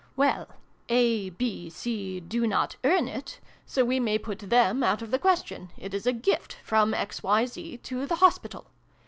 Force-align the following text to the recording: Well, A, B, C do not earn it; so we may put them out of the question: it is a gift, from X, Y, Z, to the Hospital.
Well, 0.15 0.47
A, 0.89 1.29
B, 1.29 1.69
C 1.69 2.19
do 2.19 2.47
not 2.47 2.75
earn 2.83 3.07
it; 3.07 3.39
so 3.67 3.85
we 3.85 3.99
may 3.99 4.17
put 4.17 4.39
them 4.39 4.81
out 4.81 5.03
of 5.03 5.11
the 5.11 5.19
question: 5.19 5.69
it 5.77 5.93
is 5.93 6.07
a 6.07 6.11
gift, 6.11 6.53
from 6.63 6.95
X, 6.95 7.21
Y, 7.21 7.45
Z, 7.45 7.77
to 7.83 8.07
the 8.07 8.15
Hospital. 8.15 8.65